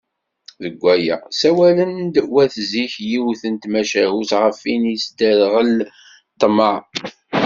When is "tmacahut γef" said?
3.63-4.59